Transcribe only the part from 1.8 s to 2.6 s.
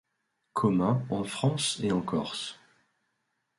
et en Corse.